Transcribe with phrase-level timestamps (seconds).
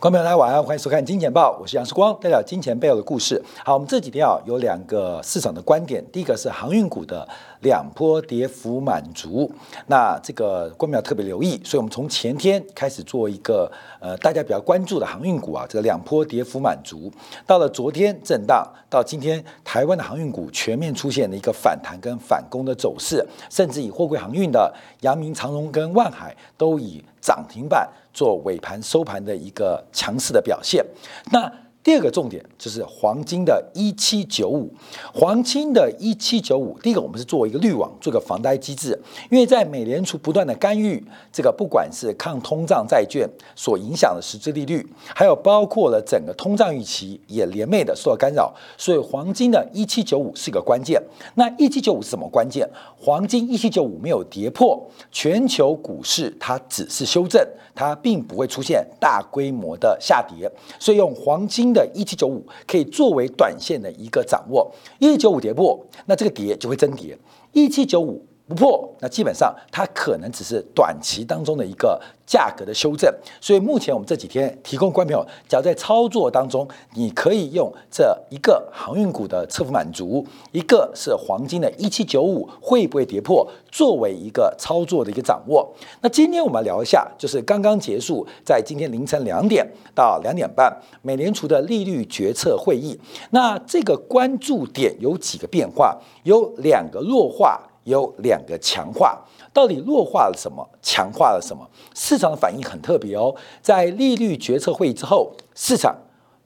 [0.00, 3.42] 观众朋友，大家晚安，欢迎收看《金钱报》，我是杨世光，带表金钱背后的故事。
[3.64, 7.28] 好，我们这几天啊有两个市场的观点，第一个是航运股的
[7.62, 9.50] 两波跌幅满足，
[9.88, 17.10] 那这个观众要特别留意，所以我们从前天开始做一个呃大家比较关注的航运股啊，这个两波跌幅满足，
[17.44, 27.88] 到了昨天震荡，到今天台湾的航运股全面出现了一个反弹跟反攻的走势，甚至以货柜航运的阳明、长荣跟万海都以涨停板。
[28.18, 30.84] 做尾盘收盘的一个强势的表现。
[31.30, 31.48] 那
[31.84, 34.70] 第二个重点就是黄金的一七九五，
[35.14, 36.78] 黄金的一七九五。
[36.82, 39.00] 第一个，我们是作为一个滤网，做个防呆机制。
[39.30, 41.02] 因为在美联储不断的干预，
[41.32, 51.02] 这个不管是抗通胀债券所影响的实质利率，还有包括了整个通胀预期也连袂的受到干扰，所以黄金的一七九五是个关键。
[51.36, 52.68] 那一七九五是什么关键？
[53.00, 54.78] 黄金一七九五没有跌破，
[55.10, 57.42] 全球股市它只是修正。
[57.74, 60.50] 它并不会出现大规模的下跌，
[60.80, 64.72] 所以用黄金新的一七九五可以作为短线的一个掌握。
[64.98, 67.16] 一七九五跌破，那这个跌就会真跌。
[67.52, 68.24] 一七九五。
[68.48, 73.12] 不破，那基本上它可能只是短期当中的一个价格的修正。
[73.42, 85.70] 所以目前我们这几天提供观众朋友，只要在操作当中，你可以用这一个航运股的侧幅满足，一个是黄金的一七九五会不会跌破，作为一个操作的一个掌握。
[86.00, 92.98] 那今天我们聊一下，就是刚刚结束在今天凌晨两点到两点半，美联储的利率决策会议。
[93.28, 97.60] 那这个关注点有几个变化，有两个弱化。
[97.88, 100.68] 有两个强化，到底弱化了什么？
[100.82, 101.68] 强化了什么？
[101.94, 103.34] 市场的反应很特别哦。
[103.60, 105.96] 在利率决策会议之后，市场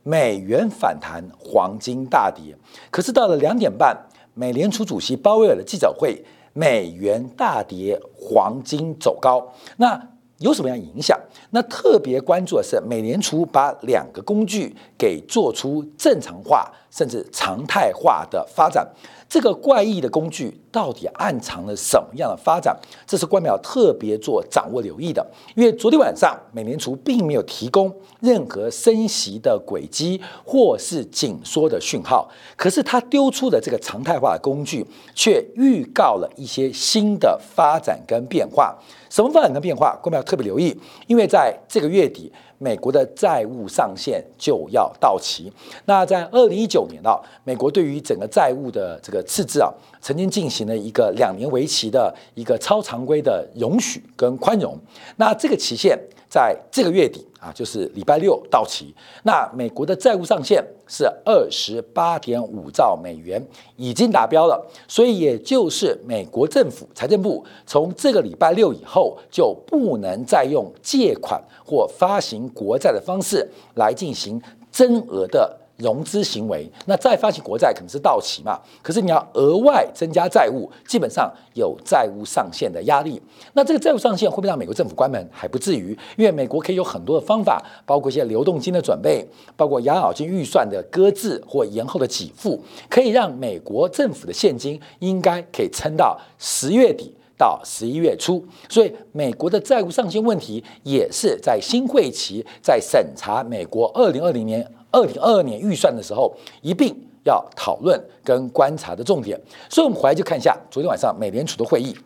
[0.02, 2.56] 美元反弹，黄金大跌。
[2.90, 3.96] 可是到了两点半，
[4.34, 9.52] 美联储主席鲍威尔的记者会，美元大跌，黄金走高。
[9.76, 11.18] 那有什么样影响？
[11.50, 18.86] 那特别关注的是，美联储把两个工具给做出正常化，甚至常态化的发展。
[19.28, 22.78] 这个怪异的工具到底暗藏了什么样的发展？
[23.06, 25.26] 这是官淼特别做掌握留意的。
[25.54, 38.76] 因为昨天晚上美联储并没有提供任何升息的轨迹或是紧缩的讯号，可是他丢出的这个常态化的工具却预告了一些新的发展跟变化。
[39.08, 39.98] 什么发展跟变化？
[40.02, 42.30] 官淼特别留意，因为在这个月底。
[42.58, 45.52] 美国的债务上限就要到期。
[45.86, 54.76] 那在二零一九年啊，美国对于整个债务的这个赤字啊，曾经进行了一个两年为期的一个超常规的容许跟宽容。
[55.16, 55.98] 那这个期限
[56.28, 58.94] 在这个月底啊，就是礼拜六到期。
[59.24, 63.44] 那美国的债务上限是二十八点五兆美元，
[63.76, 64.64] 已经达标了。
[64.86, 72.48] 所以也就是美国政府财政部从这个礼拜六以后就不能再用借款或发行。
[72.54, 74.40] 国债的方式来进行
[74.70, 78.60] 增额的融资行为，那再发行国债可能是到期嘛？
[78.82, 83.20] 可是你要额外增加债务，基本上有债务上限的压力。
[83.54, 85.28] 那这个债务上限会不会让美国政府关门？
[85.32, 97.14] 还不至于，因为美国可以有很多的方法，包括一些流动金的准备，包括养老金预算的搁置或延后的给付，可以让美国政府的现金应该可以撑到十月底。
[97.38, 106.94] 到十一月初，所以美国的债务上限问题也是在新会期在审查美国二零二零年、二零二二年预算的时候一并
[107.24, 109.40] 要讨论跟观察的重点。
[109.68, 111.96] 所以，我们回来就看一下昨天晚上美联储的会议。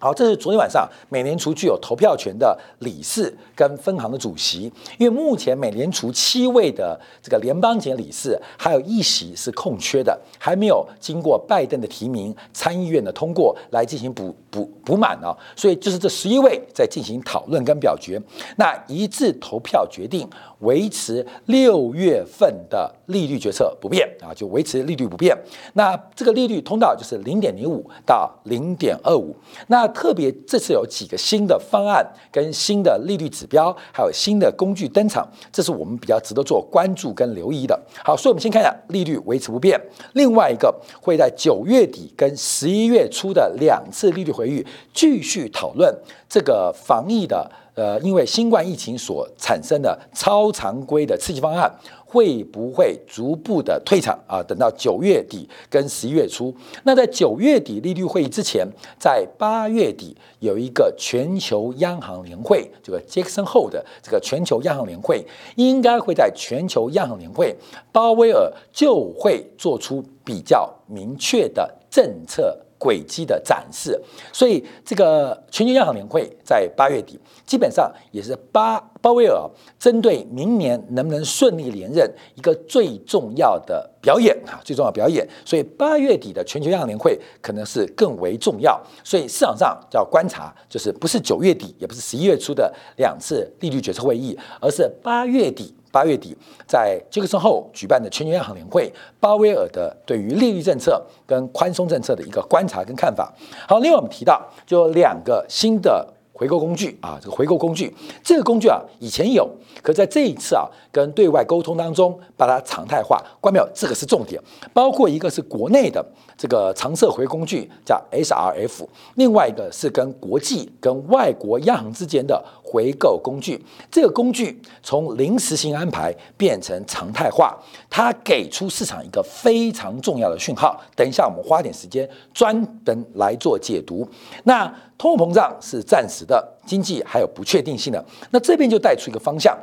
[0.00, 18.22] 好，这是昨天晚上美联储具有投票权的理事跟分行的主席，因为目前美联储七位的这个联邦级理事还有一席是空缺的，还没有经过拜登的提名、参议院的通过来进行补补补满啊，所以就是这十一位在进行讨论跟表决，
[18.56, 20.28] 那一致投票决定。
[20.60, 25.32] 维持六月份的利率决策不变啊，就维持利率不变。
[25.74, 29.36] 那这个利率通道就是零点零五到零点二五。
[29.68, 37.78] 那特别这次有几个新的方案跟新的利率指标，还有新的工具登场，这是我们比较值得做关注跟留意的。
[38.04, 39.80] 好，所以我们先看一下利率维持不变。
[40.12, 45.94] 另外一个会在九月底跟十一月初的两次利率会议继续讨论
[46.28, 47.50] 这个防疫的。
[47.78, 51.72] 呃，因为新冠疫情所产生的超常规的刺激方案
[52.08, 54.42] 会不会逐步的退场啊？
[54.42, 58.66] 等到九月底跟十一月初，那在九月底利率会议之前，
[58.98, 65.22] 在八月底有一个全球央行年会，这个杰克森后的这个全球央行年会，
[65.56, 67.54] 应该会在全球央行年会，
[67.92, 74.00] 鲍威尔就会做出比较明确的政策轨迹的展示。
[74.32, 79.48] 所以，这个全球央行年会在八月底，基本上也是巴鲍威尔
[79.78, 85.28] 针对明年能不能顺利连任一个最重要的表演啊，最重要表演。
[85.44, 88.80] 所以，八月底的全球央行年会可能是更为重要。
[89.04, 95.74] 所以，市场上要观察，就是不是九月底，也不是十一月初的两次利率决策会议，而是八月底。
[95.90, 96.36] 八月底
[96.66, 103.32] 在杰克逊后举办的全球央行年会，鲍威尔的对于利率政策跟宽松政策的一个观察跟看法。
[103.66, 106.06] 好，另外我们提到就两个新的
[106.38, 107.92] 回购工具啊，这个回购工具，
[108.22, 109.50] 这个工具啊以前有，
[109.82, 113.20] 可在这一次啊跟对外沟通当中把它常态化。
[113.40, 113.68] 关没有？
[113.74, 114.40] 这个是重点，
[114.72, 116.04] 包括一个是国内的
[116.36, 118.86] 这个长设回工具叫 SRF，
[119.16, 122.40] 另外一个是跟国际跟外国央行之间的。
[122.70, 127.56] 回购工具，这个工具从临时性安排变成常态化，
[127.88, 130.78] 它给出市场一个非常重要的讯号。
[130.94, 132.54] 等一下，我们花点时间专
[132.84, 134.06] 门来做解读。
[134.44, 138.04] 那通货膨胀是暂时的，经济还有不确定性的。
[138.30, 139.56] 那这边就带出一个方向。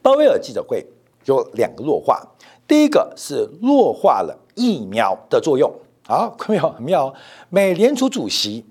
[0.00, 0.86] 鲍威尔记者会
[1.26, 2.26] 有两个弱化，
[2.66, 5.70] 第一个是弱化了疫苗的作用。
[6.06, 6.70] 好，看没有？
[6.70, 7.12] 很妙。
[7.50, 8.64] 美联储主席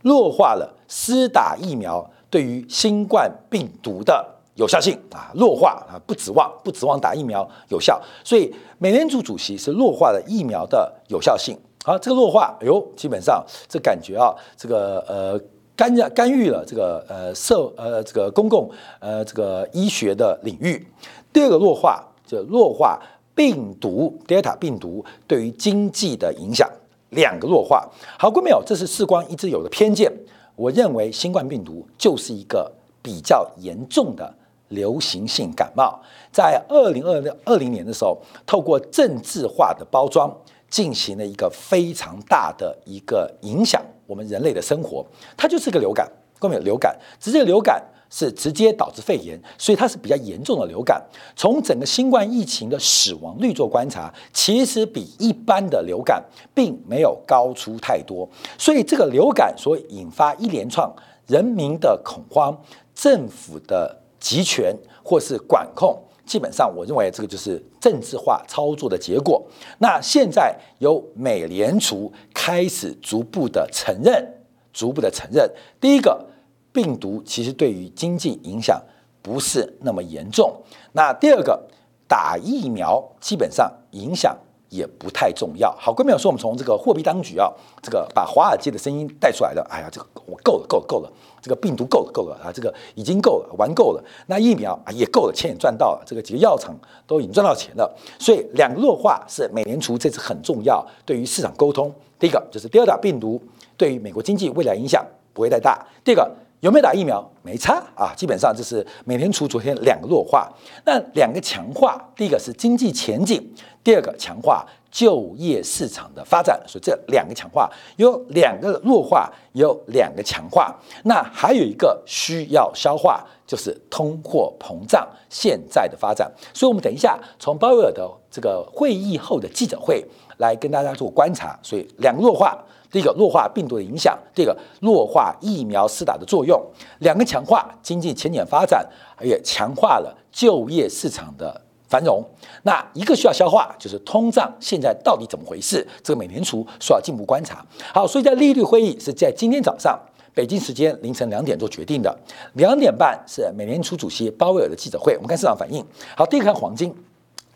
[0.00, 2.10] 弱化了施打疫苗。
[2.32, 11.54] 对于新冠病毒的有效性啊，弱化啊，不指望不指望打疫苗有效，所以美联储主席是弱化了疫苗的有效性。
[11.84, 15.40] 好，这个弱化，哎呦，基本上这感觉啊，这个呃
[15.74, 18.70] 干干干预了这个呃社呃这个公共
[19.00, 20.86] 呃这个医学的领域。
[21.32, 23.00] 第二个弱化就弱化
[23.34, 26.70] 病毒 Delta 病毒对于经济的影响，
[27.10, 27.88] 两个弱化。
[28.16, 28.62] 好，各位没有？
[28.64, 30.12] 这是事光一直有的偏见。
[30.54, 32.70] 我认为新冠病毒就是一个
[33.02, 34.32] 比较严重的
[34.68, 35.98] 流行性感冒，
[36.30, 40.30] 在二零二零二零年的时候，透过政治化的包装，
[40.72, 47.80] 进行了一个非常大的一个影响我们人类的生活，它就是个流感，各位流感，直接流感。
[48.14, 51.02] 是直接导致肺炎，所以它是比较严重的流感。
[51.34, 56.22] 从整个新冠疫情的死亡率做观察，其实比一般的流感
[56.52, 58.28] 并没有高出太多。
[58.58, 60.86] 所以这个流感所引发一连串
[61.26, 62.54] 人民的恐慌、
[62.94, 69.44] 政府的集权或是管控，基本上我认为这个就是政治化操作的结果。
[69.78, 74.26] 那现在由美联储开始逐步的承认，
[74.72, 76.26] 逐步的承认，第一个。
[76.74, 78.82] 病毒其实对于经济影响
[79.20, 80.50] 不是那么严重。
[80.92, 81.68] 那第二个，
[82.08, 84.34] 打疫苗基本上影响
[84.72, 85.70] 也不太重要。
[85.78, 87.52] 好，关淼说我们从这个货币当局啊，
[87.82, 89.62] 这个把华尔街的声音带出来了。
[89.70, 91.12] 哎呀，这个我够了，够了，够了。
[91.42, 94.02] 这个病毒够了，够了啊，这个已经够了，玩够了。
[94.28, 96.74] 那疫苗啊也够了，钱也赚到了，这个几个药厂
[97.06, 97.94] 都已经赚到钱了。
[98.18, 101.92] 所以两个弱化是美联储这次很重要，对于市场沟通。
[102.18, 103.38] 第一个就是第二大病毒
[103.76, 105.04] 对于美国经济未来影响
[105.34, 105.86] 不会太大。
[106.02, 106.32] 第二个。
[106.62, 107.28] 有没有打疫苗？
[107.42, 110.48] 没差啊，基本上就是美联储昨天两个弱化。
[110.86, 113.44] 那两个强化，第一个是经济前景，
[113.82, 116.62] 第二个强化就业市场的发展。
[116.64, 120.72] 所以这两个强化有两个弱化，有两个强化。
[121.02, 126.30] 那还有一个需要消化，就是通货膨胀现在的发展。
[126.54, 131.58] 所以我们等一下从鲍威尔的这个会议后的记者会来跟大家做观察。
[131.60, 132.56] 所以两个弱化。
[132.92, 136.62] 第一个弱化病毒的影响，第二个弱化疫苗施打的作用，
[136.98, 138.86] 两个强化经济前景发展，
[139.22, 141.58] 也强化了就业市场的
[141.88, 142.22] 繁荣。
[142.64, 145.86] 那一个需要消化，就是通胀现在到底怎么回事？
[146.04, 147.64] 这个美联储需要进一步观察。
[147.94, 149.98] 好，所以在利率会议是在今天早上
[150.34, 152.14] 北京时间凌晨两点做决定的，
[152.52, 155.14] 两点半是美联储主席鲍威尔的记者会。
[155.14, 155.82] 我们看市场反应。
[156.14, 156.94] 好，第一个看黄金。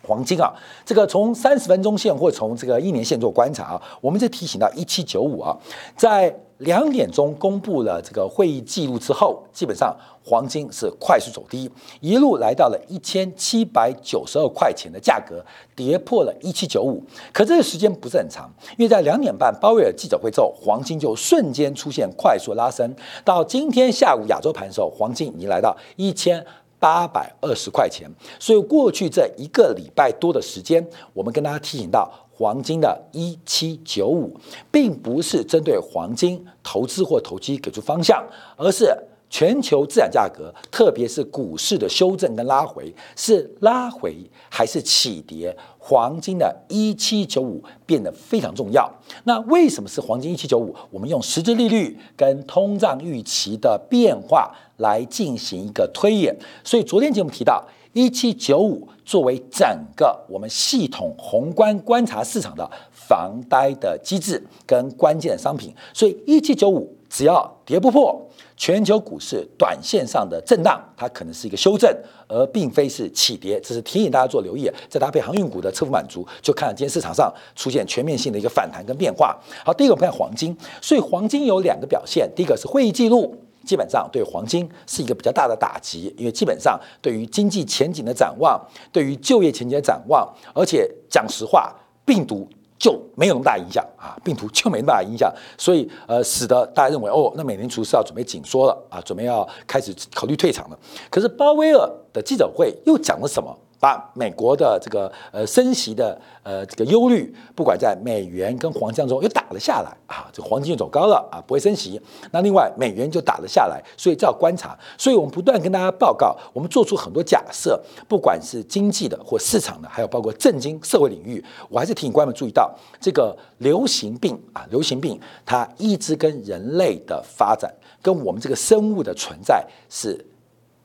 [0.06, 0.52] 黄金啊，
[0.84, 5.56] 这个从三十分钟线或从这个一年线做观察啊，我们就提醒到一七九五啊，
[5.96, 9.94] 在两点钟公布了这个会议记录之后，基本上
[10.24, 11.70] 黄金是快速走低，
[12.00, 15.44] 一路来到了一千七百九十二块钱的价格，
[15.74, 17.02] 跌破了一七九五。
[17.30, 26.42] 可这个时间不是很长，因为在两点半鲍威尔记者会之后，黄金就瞬间出现快速拉升，到今天下午亚洲盘的时候，黄金已经来到一千。
[26.86, 34.32] 八百二十块钱，所以过去这一个礼拜多的时间，我们跟大家提醒到黄金的一七九五，
[34.70, 38.24] 并不是针对黄金投资或投机给出方向，
[38.56, 38.96] 而是
[39.28, 44.14] 全球资产价格，特别是股市的修正跟拉回，是拉回
[44.48, 45.56] 还是起跌？
[45.78, 48.88] 黄金的一七九五变得非常重要。
[49.24, 50.74] 那为什么是黄金一七九五？
[50.90, 56.34] 我们用实质利率跟通胀预期的变化来进行一个推演。
[56.64, 59.66] 所以昨天节目提到一七九五作为整
[59.96, 65.72] 个我们系统宏观观察市场的防呆的机制跟关键商品。
[65.94, 68.22] 所以一七九五只要跌不破。
[68.58, 71.94] 全球股市短线上的震荡，它可能是一个修正，
[72.26, 73.60] 而并非是起跌。
[73.60, 74.66] 这是提醒大家做留意。
[74.88, 79.38] 再搭配航运股的侧幅满足，就看今天市场上出现全面性的一个反弹跟变化。
[79.62, 82.26] 好，第一个我们看黄金，所以黄金有两个表现。
[82.34, 83.36] 第一个是会议记录，
[83.66, 88.58] 基本上对黄金是一个比较大的打击，因为基本上对于经济前景的展望，
[88.90, 92.48] 对于就业前景的展望，而且讲实话，病毒。
[92.78, 100.78] 就没有那么大影响啊，病毒就没那么大影响，所以呃，使得大家认为哦，那美联储是要准备紧缩了啊，准备要开始考虑退场了。
[101.08, 103.58] 可是鲍威尔的记者会又讲了什么？
[103.78, 112.00] 把美国的这个呃升息的呃这个忧虑，不管在美元跟黄金中又打了下来啊，这黄金就走高了啊，不会升息。
[112.30, 114.76] 那另外美元就打了下来，所以这要观察。
[114.96, 117.78] 所以我们不断跟大家报告，我们做出很多假设，
[118.08, 130.24] 不管是经济的或市场的，还有包括政经社会领域，我还是提醒观众注意到，这个流行病啊，流行病它一直跟人类的发展，跟我们这个生物的存在是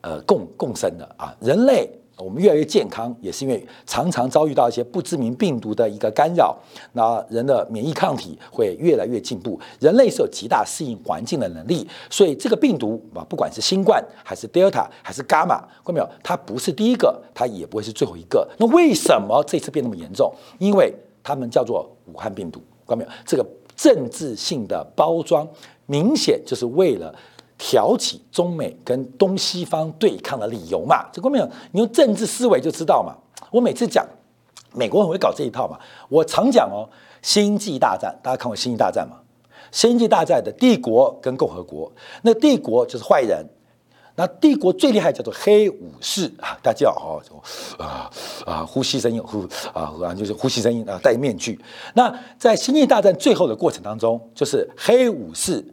[0.02, 1.90] 呃共共生的啊，人类。
[2.22, 6.56] 我们越来越健康，也是因为常常遭遇到一些不知名病毒的一个干扰，
[6.92, 9.58] 那人的免疫抗体会越来越进步。
[9.80, 16.08] 人类是有极大适应环境的能力，所以这个病毒啊，不管是新冠还是 Delta 还是伽马，看到没有？
[16.22, 18.48] 它不是第一个，它也不会是最后一个。
[18.58, 20.32] 那为什么这次变那么严重？
[20.58, 23.10] 因为他们叫做武汉病毒，看到没有？
[23.26, 25.48] 这个政治性的包装，
[25.86, 27.14] 明显就是为了。
[27.64, 31.08] 挑起中美跟东西方对抗的理由嘛？
[31.12, 31.48] 这过没有？
[31.70, 33.14] 你用政治思维就知道嘛。
[33.52, 34.04] 我每次讲
[34.74, 35.78] 美国很会搞这一套嘛。
[36.08, 36.90] 我常讲哦，
[37.22, 39.14] 星际大战，大家看过星际大战吗？
[39.70, 41.90] 星际大战的帝国跟共和国，
[42.22, 43.46] 那帝国就是坏人，
[44.16, 47.22] 那帝国最厉害叫做黑武士啊，大家哦，
[47.78, 48.10] 啊
[48.44, 49.42] 啊，呼吸声音呼
[49.72, 51.60] 啊啊，就是呼吸声音啊，戴面具。
[51.94, 55.64] 那在星际大战最后的过程当中，就是黑武士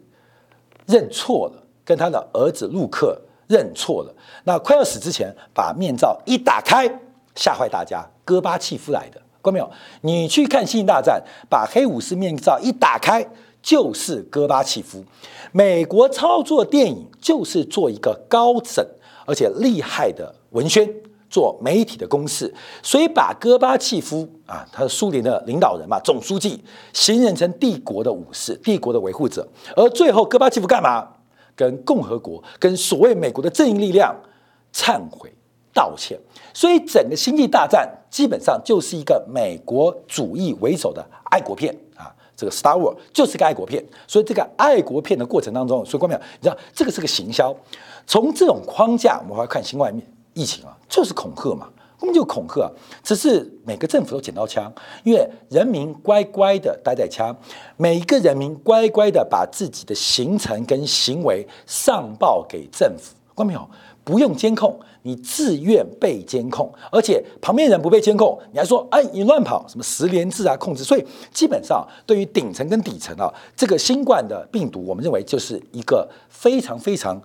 [0.86, 1.66] 认错了。
[1.90, 6.88] 跟他的儿子陆克认错了，那快要死之前，把面罩一打开，
[7.34, 8.08] 吓坏大家。
[8.24, 9.68] 戈巴契夫来的，看到没有？
[10.02, 13.26] 你去看《星际大战》，把黑武士面罩一打开，
[13.60, 15.04] 就是戈巴契夫。
[15.50, 18.86] 美国操作电影就是做一个高审
[19.26, 20.88] 而且厉害的文宣，
[21.28, 22.54] 做媒体的公式，
[22.84, 29.44] 所以把戈巴契夫啊，他是苏联的领导人嘛，总书记，形容成帝国的武士，帝国的维护者。
[29.74, 31.08] 而最后，戈巴契夫干嘛？
[31.60, 34.16] 跟共和国、跟所谓美国的正义力量
[34.72, 35.30] 忏悔
[35.74, 36.18] 道歉，
[36.54, 47.54] 所以整个星际大战基本上就是一个美国主义为首的爱国片啊，这个 Star War 就是个爱国片，所以这个爱国片的过程当中，所以关淼，你知道这个是个行销，
[48.06, 49.94] 从这种框架我们来看新冠
[50.32, 51.68] 疫情啊，就是恐吓嘛。
[52.00, 52.70] 根本就恐吓，
[53.04, 54.72] 只是每个政府都捡到枪，
[55.04, 57.36] 因为人民乖乖的待在枪，
[57.76, 63.68] 每一个人民乖乖的把自己的行程跟行为上报给政府，看到没有？
[64.02, 77.20] 不用监控，你自愿被监控，而且旁边人不被监控，你还说哎你乱跑，什么十连制啊控制，所以基本上对于顶层跟底层啊，这个新冠的病毒，我们认为就是一个非常非常。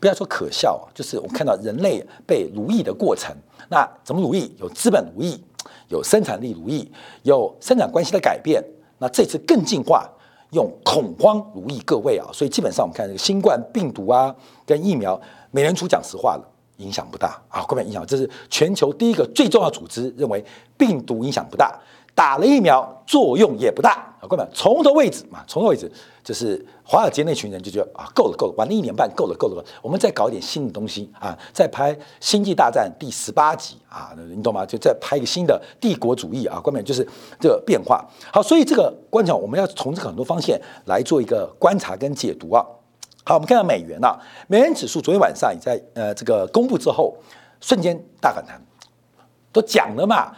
[0.00, 3.34] 不要说可笑啊，就是我们看到人类被奴役的过程。
[3.68, 4.54] 那怎么奴役？
[4.58, 5.42] 有资本奴役，
[5.88, 6.90] 有生产力奴役，
[7.22, 8.62] 有生产关系的改变。
[8.98, 10.08] 那这次更进化，
[10.52, 12.26] 用恐慌奴役各位啊。
[12.32, 16.44] 所以基本上我们看这个新冠病毒啊，跟疫苗，美联储讲实话了，
[16.78, 18.06] 影响不大啊，根本影响。
[18.06, 20.44] 这是全球第一个最重要组织认为
[20.76, 21.78] 病毒影响不大。
[22.14, 25.88] 打了疫苗作用也不大啊，各位，从头位置嘛，从头位置
[26.28, 34.66] 就是华尔街那群人就觉得啊，够了够了，玩了一年半，够了够了，我们再搞一点新的东西啊，再拍《星际大战》第十八集啊，你懂吗？
[34.66, 37.02] 就再拍一个新的帝国主义啊，关键就是
[37.40, 38.06] 这个变化。
[38.30, 40.54] 好，所以这个观察我们要从这个很多方向
[40.84, 42.62] 来做一个观察跟解读啊。
[43.24, 47.16] 好，我们看到美元啊，美元指数昨天晚上也在呃这个公布之后，
[47.58, 48.60] 瞬间大反弹，
[49.50, 50.30] 都讲了嘛。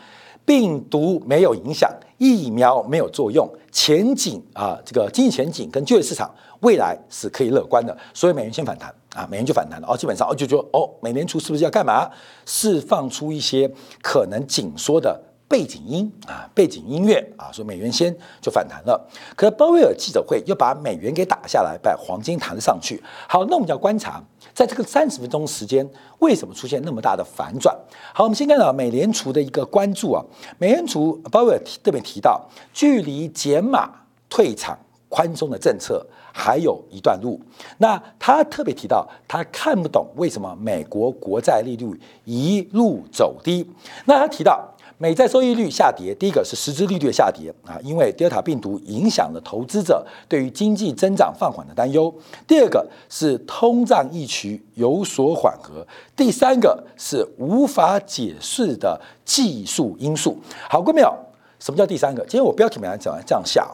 [0.47, 12.11] 病毒没有影响，疫苗没有作用，前景啊，这个经济前景跟就业市场未来是可以乐观的，所以美元先反弹啊，美元就反弹了哦，基本上哦就说哦，美联储是不是要干嘛？
[12.45, 13.69] 释放出一些
[14.03, 15.19] 可能紧缩的。
[15.51, 19.05] 背景音啊，背景音乐啊，说美元先就反弹了。
[19.35, 23.03] 可是鲍威尔记者会又把美元给打下来，把黄金弹了上去。
[23.29, 24.23] 好，那我们就要观察，
[24.55, 25.85] 在这个三十分钟时间，
[26.21, 27.77] 为什么出现那么大的反转？
[28.15, 30.25] 好，我们先看到美联储的一个关注啊，
[30.59, 33.91] 美联储鲍威尔特别提到，距离减码
[34.29, 34.79] 退场
[35.09, 37.41] 宽松的政策还有一段路。
[37.79, 43.69] 那他特别提到，他看不懂为什么美国国债利率一路走低。
[44.05, 44.73] 那他提到。
[45.03, 52.13] 美债收益率下跌，第一个是实质利率的下跌啊，因为德尔塔病毒影响了投资者对于经济增长放缓的担忧；
[52.47, 55.83] 第二个是通胀疫区有所缓和；
[56.15, 60.37] 第三个是无法解释的技术因素。
[60.69, 61.11] 好，各位没有？
[61.59, 62.21] 什么叫第三个？
[62.25, 63.67] 今天我标题没来讲这样下，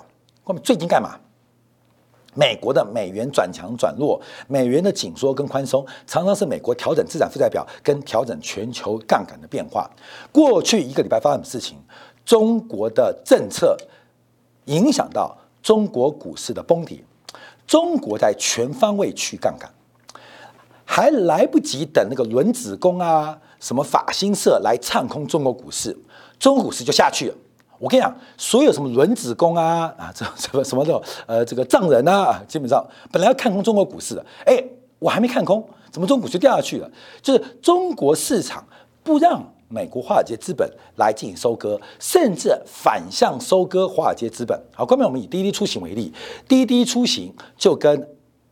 [0.44, 1.18] 我们最近干嘛？
[2.36, 9.90] 美国的美元转强转弱，美元的紧缩跟宽松，常常是美国调整资产负债表跟调整全球杠杆的变化。
[10.30, 11.78] 过去一个礼拜发生的事情，
[12.24, 13.76] 中国的政策
[14.66, 17.02] 影响到中国股市的崩跌，
[17.66, 19.70] 中国在全方位去杠杆，
[20.84, 25.96] 还来不及等那个轮子工啊，什么法新社来唱空中国股市，
[26.38, 27.34] 中国股市就下去了。
[27.78, 34.62] 我跟你讲，所有什么轮子工啊啊，这什么什么的呃，这个藏人啊，基本上本来要看空中国股市的，哎，
[34.98, 36.90] 我还没看空，怎么中股市掉下去了？
[37.20, 38.66] 就是中国市场
[39.02, 44.58] 不让美国华尔街资本来进行收割，甚至反向收割华尔街资本。
[44.74, 46.12] 好，后面我们以滴滴出行为例，
[46.48, 48.08] 滴滴出行就跟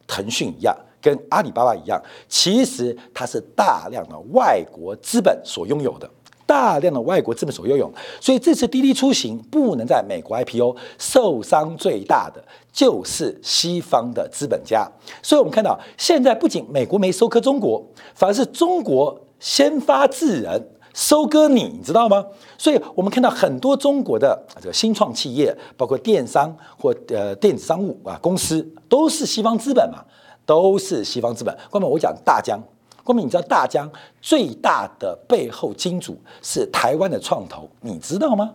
[0.06, 6.10] 腾讯一样，跟阿里巴巴一样，其实它是大量的外国资本所拥有的。
[6.46, 14.86] 大量的外国资本所拥有，所以这次滴滴出行不能在美国 IPO，受伤最大的就是西方的资本家。
[15.22, 17.84] 所以我们看到，现在不仅美国没收割中国，
[18.14, 22.24] 反而是中国先发制人收割你，你知道吗？
[22.58, 30.04] 所以我们看到很多中国的这个新创企业，包括电商或呃电子商务啊公司，都是西方资本嘛，
[30.44, 31.56] 都是西方资本。
[31.70, 32.60] 后面我讲大疆。
[33.04, 33.88] 光明，你知道大疆
[34.22, 38.50] 最大的背后金主是台湾的创投，你知道吗？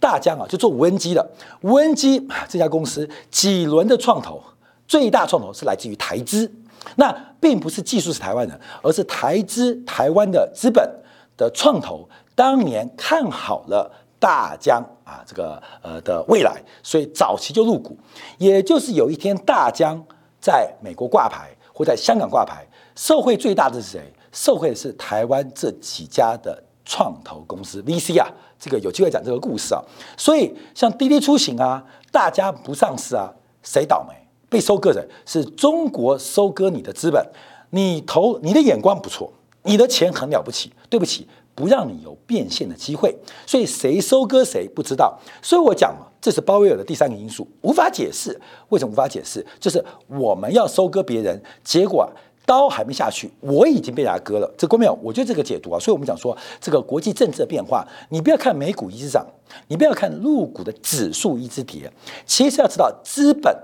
[0.00, 4.42] 大疆啊，就做无人机的，无人机这家公司几轮的创投，
[4.86, 6.50] 最大创投是来自于台资，
[6.96, 10.88] 那并不是技术是台湾人，而是台资台湾的资本
[11.36, 17.98] 的创投，当年看好了大疆啊这个呃的未来，所以早期就入股，
[18.38, 20.00] 也就是有一天大疆
[20.40, 22.64] 在美国挂牌或在香港挂牌。
[22.98, 24.12] 受惠最大的是谁？
[24.32, 29.80] 受惠的是台湾这几家的创投公司 VC 啊，这个有机会讲这个故事啊。
[30.16, 33.32] 所以像滴滴出行啊，大家不上市啊，
[33.62, 34.12] 谁倒霉？
[34.48, 37.24] 被收割的是中国收割你的资本，
[37.70, 39.32] 你投你的眼光不错，
[39.62, 43.16] 你的钱很了不起，对不起，不让你有变现的机会。
[43.46, 45.16] 所以谁收割谁不知道。
[45.40, 48.40] 所以我讲嘛，这是鲍威尔的第三个因素，无法解释。
[48.70, 49.46] 为什么无法解释？
[49.60, 52.10] 就是我们要收割别人，结果。
[52.48, 54.50] 刀还没下去，我已经被人家割了。
[54.56, 59.26] 这郭淼，我觉得这个解读啊，所以我们讲说这个国际政治的变化，你不要看美股一直涨，
[59.66, 61.92] 你不要看入股的指数一直跌，
[62.24, 63.54] 其实要知道资本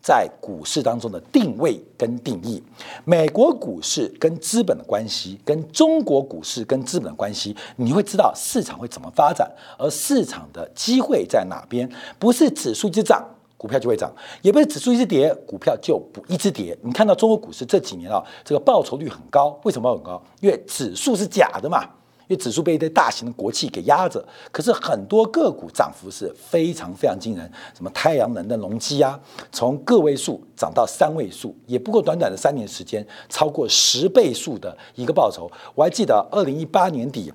[0.00, 2.62] 在股市当中的定位跟定义。
[3.04, 9.46] 美国股市跟资本的关系，跟中国股市跟资本的关系，你会知道市场会怎么发展，
[9.78, 11.86] 而市场的机会在哪边，
[12.18, 13.22] 不是指数一直涨。
[13.62, 16.76] 股票就会涨，也不是指数一直跌，股票就不一直跌。
[16.82, 20.20] 你看到中国股市这几年啊，这个报酬率很高，为什么很高？
[20.40, 21.84] 因为指数是假的嘛，
[22.26, 24.26] 因为指数被一堆大型的国企给压着。
[24.50, 29.16] 可是很多个股涨幅是非常非常惊人，什么太阳能的隆基啊，
[29.52, 35.48] 从个位数涨到三位数，也不过短短的三年时间，超过十倍数的一个报酬。
[35.76, 37.32] 我还记得二零一八年底。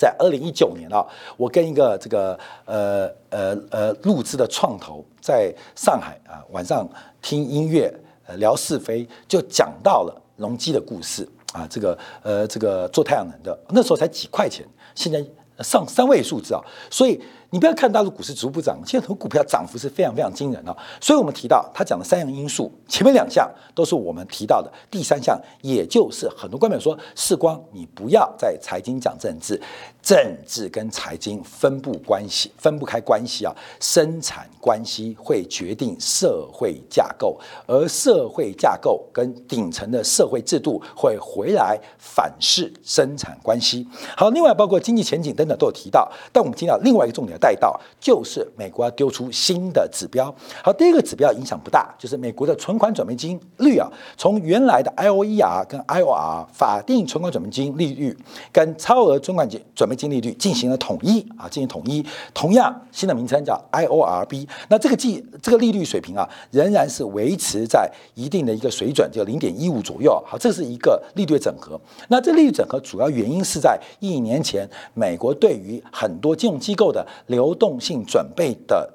[0.00, 6.88] 在二零一九年啊，我跟一个这个呃呃呃录制的创投在上海啊，晚上
[7.20, 15.22] 听音乐呃聊是非，就讲到了隆基的故事啊，这个呃这个做太阳能的，那时候才几块钱，现在
[15.62, 16.60] 上三位数字啊，
[16.90, 17.20] 所以。
[17.50, 20.76] 你不要看大陆股市逐步涨，现在很多股票涨幅是非常非常惊人的。
[21.00, 29.60] 所以我们提到他讲的三样因素，前面两项都是我们提到的，第三项也就是很多观众说，世光你不要在财经讲政治，
[30.00, 33.52] 政治跟财经分不关系，分不开关系啊。
[33.80, 37.36] 生产关系会决定社会架构，
[37.66, 43.84] 而社会架构跟顶层的社会制度会回来反噬生产关系。
[44.16, 47.39] 好，另外包括经济前景等等都有提到，但我们听到另外一个重点。
[47.40, 50.32] 带到就是美国要丢出新的指标。
[50.62, 58.16] 好，第一个指标影响不大，就是美国的存款准备金率啊，从原来的 IOER 跟 IOR 法定存款准备金利率
[58.52, 62.04] 跟超额存款金准备金利率进行了统一啊，进行统一。
[62.34, 64.46] 同样，新的名称叫 IORB。
[64.68, 70.22] 那这个计这个利率水平啊，仍然是维持在一定的一个水准，就零点一五左右。
[70.26, 71.80] 好，这是一个利率整合。
[72.08, 78.92] 那这利率整合主要原因是在一年前，美国对于很多金融机构的流动性准备的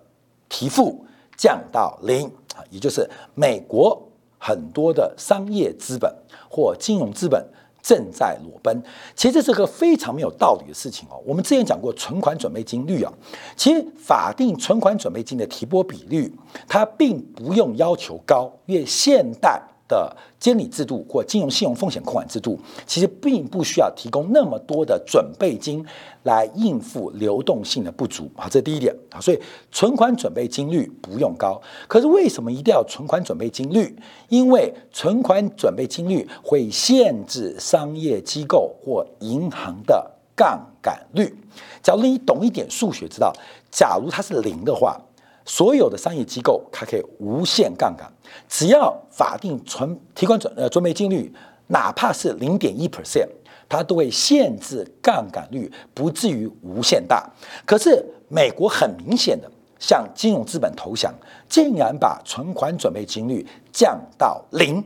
[0.50, 1.06] 提付
[1.38, 6.14] 降到零啊，也就是美国很多的商业资本
[6.50, 7.42] 或金融资本
[7.82, 8.84] 正在裸奔。
[9.16, 11.22] 其实这是个非常没有道理的事情哦。
[11.26, 13.14] 我们之前讲过存款准备金率啊，
[13.56, 16.32] 其实法定存款准备金的提拨比率，
[16.68, 19.62] 它并不用要求高，因为现代。
[19.88, 25.86] 的监理制度或金融信用风险控管制度，其实并不需要提供那么多的准备金
[26.24, 29.20] 来应付流动性的不足啊，这第一点啊。
[29.20, 29.40] 所以
[29.72, 33.96] 存款准备金率不用高，可是为什么一定要存款准备金率？
[34.30, 41.38] 因为存款准备金率会限制商业机构或银行的杠杆率。
[41.84, 43.34] 假如你懂一点数学，知道，
[43.72, 45.00] 假如它是零的话。
[45.46, 48.12] 所有的商业机构，它可以无限杠杆，
[48.50, 51.32] 只要法定存提款准呃准备金率，
[51.68, 53.30] 哪怕是零点一 percent，
[53.70, 57.32] 它都会限制杠杆率，不至于无限大。
[57.66, 61.14] 可是美国很明显的向金融资本投降，
[61.48, 64.84] 竟然把存款准备金率降到零，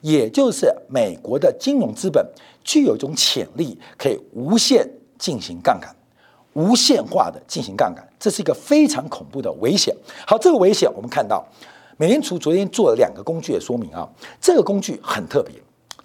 [0.00, 2.26] 也就是美国的金融资本
[2.64, 5.94] 具有一种潜力，可以无限进行杠杆。
[6.54, 9.94] 无限化的进行杠杆，这是一个非常恐怖的危险。
[10.26, 11.44] 好，这个危险我们看到，
[11.96, 14.08] 美联储昨天做了两个工具的说明啊，
[14.40, 15.54] 这个工具很特别，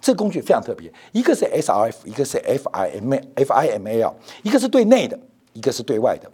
[0.00, 5.18] 这个工具非常特别，一个是 SRF，一个是 FIMA，FIMA 一个是对内的，
[5.52, 6.30] 一个是对外的。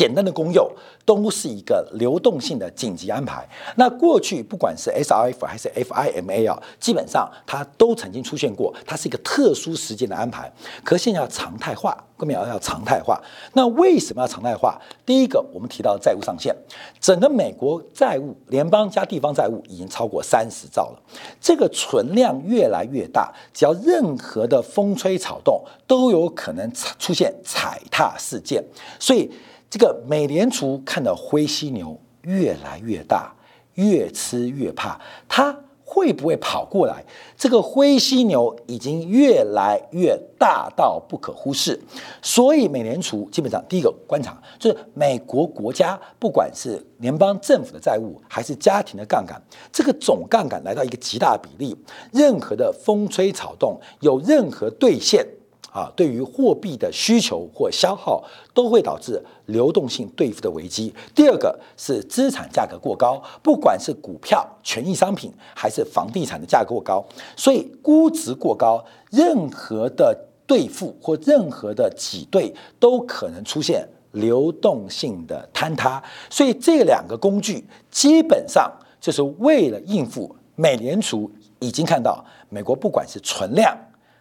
[0.00, 0.66] 简单的公用
[1.04, 3.46] 都是一个流动性的紧急安排。
[3.76, 10.50] 那过去不管是 SRF 还是 FIMA 啊，基本上它都曾经出现过，它是一个特殊时间的安排。
[10.82, 13.20] 可现在要常态化，后面要要常态化。
[13.52, 14.80] 那为什么要常态化？
[15.04, 16.56] 第一个，我们提到债务上限，
[16.98, 21.02] 整个美国债务，联邦加地方债务已经超过三十兆了，
[21.42, 28.64] 这个存量越来越大，只要任何的风吹草动，都有可能出现踩踏事件，
[28.98, 29.30] 所以。
[29.70, 33.32] 这个美联储看到灰犀牛越来越大，
[33.74, 37.04] 越吃越怕，它会不会跑过来？
[37.36, 41.80] 这个灰犀牛已经越来越大到不可忽视，
[42.20, 49.40] 所以美联储基本上第一个观察就是美国国家不管是联邦政府的债务还是家庭的杠杆，
[49.72, 51.76] 这个总杠杆来到一个极大比例，
[52.12, 55.24] 任何的风吹草动，有任何兑现。
[55.72, 60.92] 啊，对于货币的需求或消耗，都会导致流动性兑付的危机。
[61.14, 67.04] 第二个是资产价格过高，不管是股票、权益商品，还是房地产的价格过高，
[67.36, 76.02] 所以估值过高，任何的兑付或任何的挤兑都可能出现流动性的坍塌。
[76.28, 78.68] 所以这两个工具基本上
[79.00, 81.30] 就是为了应付美联储
[81.60, 83.76] 已经看到美国不管是存量。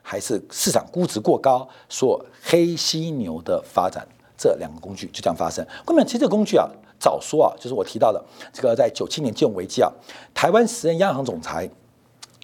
[0.09, 4.03] 还是市场估值过高，所黑犀牛的发展，
[4.35, 5.63] 这两个工具就这样发生。
[5.85, 6.67] 后面其实这个工具啊，
[6.99, 8.19] 早说啊，就是我提到的
[8.51, 9.91] 这个，在九七年金融危机啊，
[10.33, 11.69] 台湾时任央行总裁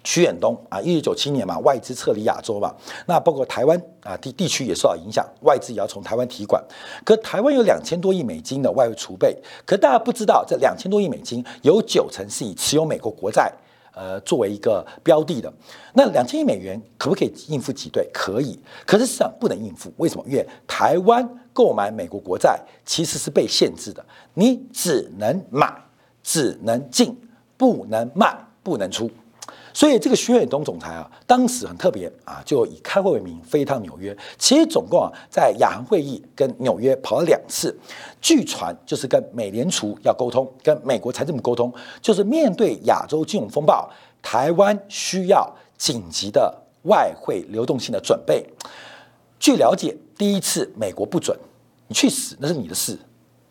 [0.04, 2.72] 徐远东啊，一九九七年嘛，外资撤离亚洲嘛，
[3.06, 6.62] 那包括台湾啊地地区也受到影响，外资也要从台湾提管。
[7.04, 13.52] 可台湾有两千多亿美金的外汇储备，可大家不知道，这两千多亿美金有九成是以持有美国国债。
[13.96, 15.50] 呃，作为一个标的的，
[15.94, 18.06] 那两千亿美元可不可以应付挤兑？
[18.12, 19.90] 可以，可是市场不能应付。
[19.96, 20.24] 为什么？
[20.28, 24.04] 因为台湾购买美国国债其实是被限制的，
[24.34, 25.74] 你只能买，
[26.22, 27.16] 只能进，
[27.56, 29.10] 不能卖，不能出。
[29.72, 34.16] 所以这个徐远东总裁啊，当时很特别啊，就以开会为名飞一趟纽约。
[34.38, 37.78] 其实总共啊，在亚航会议跟纽约跑了两次。
[38.22, 43.90] 据传就是跟美联储要沟通，跟美国财政部沟通，就是面对亚洲金融风暴，
[44.22, 46.52] 台湾需要紧急的
[46.84, 48.46] 外汇流动性的准备。
[49.38, 51.38] 据了解，第一次美国不准，
[51.86, 52.98] 你去死，那是你的事，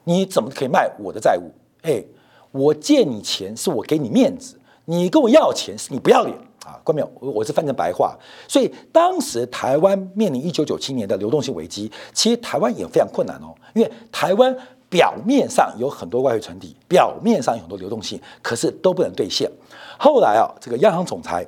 [0.06, 1.52] 你怎么可以卖我的债务？
[1.84, 2.04] 哎，
[2.52, 4.60] 我借你钱是我给你面子。
[4.86, 6.80] 你跟我要钱是你不要脸啊！
[6.84, 7.12] 关没有？
[7.20, 8.18] 我我是翻成白话，
[8.48, 14.56] 所以当时台湾面临一九九七年的流动性危机，其实台湾也非常困难哦，因为台湾
[14.90, 19.50] 表面上有很多外汇存底，表面上有很多流动性，可是都不能兑现。
[19.98, 21.46] 后来啊，这个央行总裁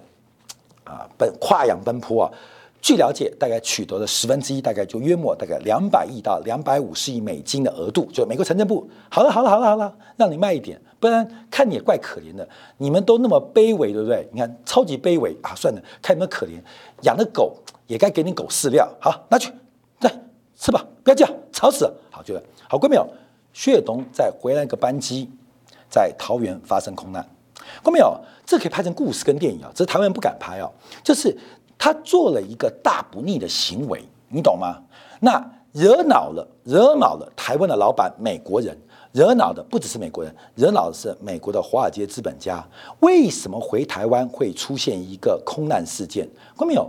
[0.84, 2.32] 啊奔跨洋奔波啊，
[2.82, 10.80] 据了解大概取得了十分之一，大概就约莫大概两百亿到两百五十亿美金的额度，就美国财政部好了好了好了好了，让你卖一点。
[11.00, 14.28] 不然看你也怪可怜的，你们都那么卑微，对不对？
[14.32, 15.54] 你看超级卑微啊！
[15.56, 16.54] 算了，看你们可怜，
[17.04, 18.88] 养的狗也该给你狗饲料。
[19.00, 19.52] 好，拿去，
[20.00, 20.12] 来
[20.56, 21.94] 吃吧，不要叫，吵死了。
[22.10, 22.34] 好，就
[22.68, 23.08] 好，过没有？
[23.54, 25.30] 薛野东在回来一个班机，
[25.90, 27.24] 在桃园发生空难，
[27.84, 28.20] 过没有？
[28.46, 30.68] 这可以拍成故事跟电影啊，只是台湾人不敢拍啊。
[31.04, 31.38] 就是
[31.78, 34.78] 他做了一个大不逆的行为，你懂吗？
[35.20, 38.78] 那惹恼了，惹恼了台湾的老板，美国人。
[39.14, 42.64] 惹恼的不只是美国人，惹恼的是美国的华尔街资本家。
[43.00, 46.28] 为什么回台湾会出现一个空难事件？
[46.56, 46.88] 看到没有？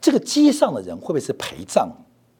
[0.00, 1.88] 这个街上的人会不会是陪葬？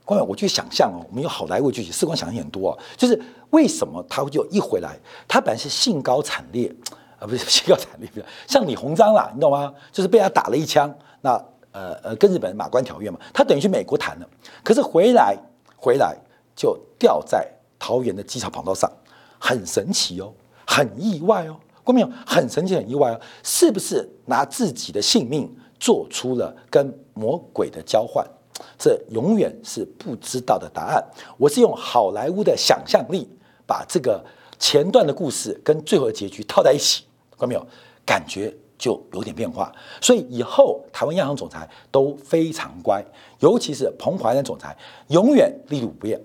[0.05, 6.75] 各位，我去想象哦，我们有好莱坞剧情，时光想象很多，就是为什么他就一回来，他本来是兴高采烈
[7.21, 8.11] 啊，不是 兴高采烈，
[8.49, 9.73] 像李鸿章啦，你懂吗？
[9.93, 14.29] 就是被他打了一枪，那呃呃，跟日本人马关条约嘛，他等于去美国谈了，
[14.63, 15.35] 可是回来
[15.77, 16.15] 回来
[16.55, 18.91] 就掉在桃园的机场跑道上，
[19.39, 20.31] 很神奇哦，
[20.67, 28.27] 很意外哦，各位很神奇，很意外哦，是不是拿自己的性命做出了跟魔鬼的交换？
[28.79, 31.03] 这永远是不知道的答案。
[31.39, 33.27] 我是用好莱坞的想象力，
[33.67, 34.23] 把这个
[34.59, 37.67] 前段的故事跟最后的结局套在一起，看到没有？
[38.05, 38.53] 感觉
[38.83, 39.73] 就有点变化。
[40.01, 43.01] 所以以后台湾央行总裁都非常乖，
[43.39, 46.21] 尤其是彭淮南总裁，永远利率不变，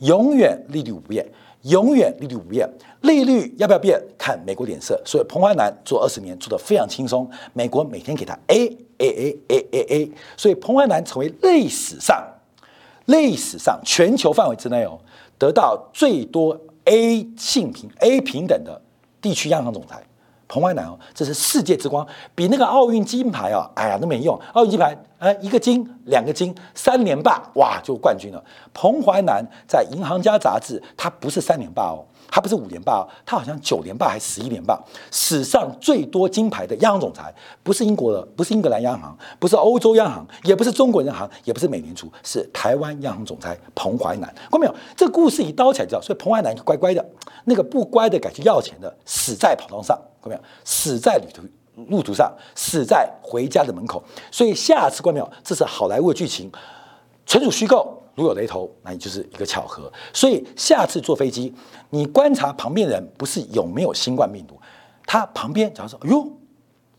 [0.00, 1.26] 永远利率不变，
[1.62, 2.68] 永远利率不变。
[3.00, 3.98] 利率要不要变？
[4.18, 5.00] 看美国脸色。
[5.06, 8.76] 所以彭淮南做二十年做得非常轻松，美国每天给他 A。
[8.98, 12.24] A A A A A，所以彭淮南成为历史上
[13.06, 14.96] 历史上全球范围之内哦，
[15.36, 18.80] 得到最多 A 性平 A 平等的
[19.20, 20.00] 地区央行总裁。
[20.52, 24.38] 彭淮南哦，这是世界之光，比那个奥运金牌哦，哎呀都没用。
[24.52, 28.44] 奥运金牌，哎，一个金，两个金，三连霸，哇，就冠军了。
[28.74, 32.04] 彭淮南在《银行家》杂志，他不是三连霸哦。
[32.34, 44.34] 他不是五连霸，他好像九连霸还是十一连霸，史上最多金牌的央行总裁，不是英国的，不是英格兰央行，不是欧洲央行，也不是中国银行，也不是美联储，是台湾央行总裁彭淮南。
[44.34, 44.74] 看到没有？
[44.96, 47.06] 这个故事一刀起来知道，所以彭淮南就乖乖的，
[47.44, 50.40] 那个不乖的改去要钱的，死在跑道上，看到没有？
[50.64, 51.42] 死在旅途
[51.90, 54.02] 路途上，死在回家的门口。
[54.30, 55.30] 所以下次看没有？
[55.44, 56.50] 这是好莱坞的剧情，
[57.26, 58.01] 纯属虚构。
[58.14, 59.90] 如有雷同，那你就是一个巧合。
[60.12, 61.54] 所以下次坐飞机，
[61.90, 64.60] 你观察旁边人不是有没有新冠病毒，
[65.06, 66.32] 他旁边假如说，哎呦，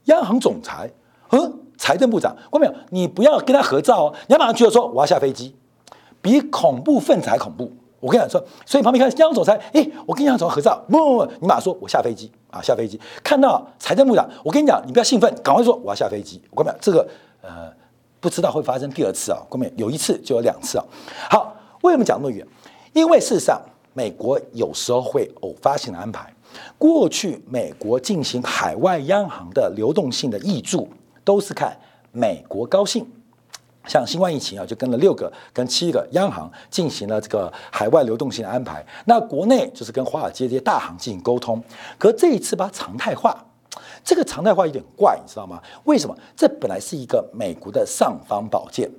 [0.06, 0.90] 央行总裁，
[1.30, 2.74] 嗯，财政部长，看没有？
[2.90, 5.56] 你不要跟他合照哦，你要马上觉得说我要下飞机，
[6.22, 7.72] 比恐怖分子还恐怖。
[8.00, 13.00] 我跟你讲说，所以旁边看央行总裁，哎，我跟央行总裁合照，不不不，你马上说我下飞机啊，下飞机。
[13.24, 16.42] 看到财政部长，我跟你讲，你不要兴奋，赶快说我要下飞机。
[16.50, 17.08] 我跟你讲，这个
[17.42, 17.72] 呃。
[18.24, 19.40] 不知道会发生第二次啊？
[19.50, 20.86] 后面有一次就有两次啊。
[21.30, 22.48] 好，为什么讲那么远？
[22.94, 26.34] 因为事实上，美国有时候会偶发性的安排。
[26.78, 30.88] 过去美国进行海外央行的流动性的挹注，
[31.26, 31.78] 都是看
[32.14, 33.06] 美国高兴。
[33.88, 38.86] 像新冠疫情啊，就跟了六个、跟七个央行进行了这个海外流动性的安排。
[39.04, 41.62] 那国内就是跟华尔街这些大行进行沟通。
[41.98, 43.44] 可这一次把它常态化。
[44.04, 45.62] 这个常态化有点怪，你知道吗？
[45.86, 46.16] 为什么？
[46.36, 48.90] 这本来是一个美国的尚方宝剑，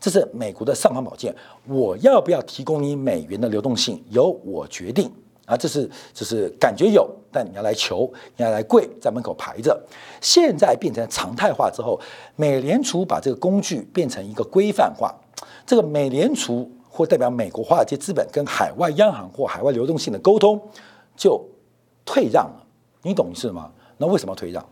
[0.00, 1.34] 这是美国的尚方宝剑。
[1.66, 5.12] 我要不要提供你美元的流动性，由我决定
[5.44, 5.56] 啊！
[5.56, 9.78] 这是这是感觉有，但你要来求，你要来跪，在门口排着。
[10.22, 12.00] 现在变成常态化之后，
[12.36, 15.14] 美联储把这个工具变成一个规范化，
[15.66, 20.58] 这个美联储或代表美国华尔街资本跟海外央行或海外流动性的沟通
[21.14, 21.44] 就
[22.06, 22.66] 退让了。
[23.02, 23.70] 你懂意思吗？
[24.04, 24.62] 那为什么要退让？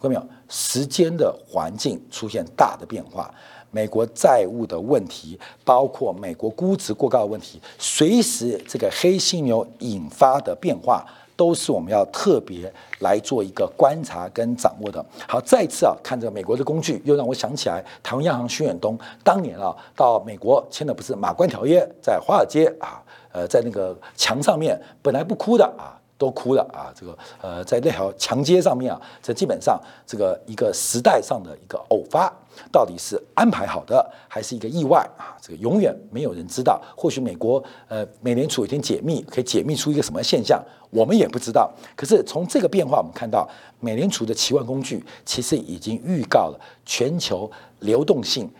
[0.00, 0.24] 看到没有？
[0.48, 3.34] 时间的环境出现大的变化，
[3.72, 15.04] 美国债务的问题，包括美国估值过高的问题，随时这个黑犀牛引发的变化，都是我们要特别来做一个观察跟掌握的。
[15.26, 25.98] 好，再次啊，看着美国的工具，又让我想起来台湾央行徐远东当年啊，到美国签的不是马关条约，在华尔街啊，呃，在那个墙上面本来不哭的啊。
[26.18, 26.92] 都哭了啊！
[26.94, 32.32] 这个呃，在那条墙街上面啊，这基本上这个一个时代上的一个偶发，
[32.72, 35.36] 到底是安排好的还是一个意外啊？
[35.42, 36.80] 这个永远没有人知道。
[36.96, 41.70] 或许美国呃，美联储有一天解密，可以解密出一个什么现象，我们也不知道。
[41.94, 43.48] 可是从这个变化，我们看到
[43.80, 47.50] 美联储的奇幻工具其实已经预告了全球
[47.80, 48.50] 流动性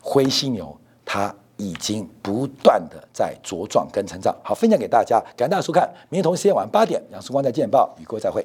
[0.00, 1.34] 灰犀牛它。
[1.60, 4.34] 已经不断的在茁壮跟成长。
[4.42, 5.88] 好，分享给大家，感谢大家收看。
[6.08, 8.44] 明天同一时间晚上八点，杨树光在《见报》与各位再会。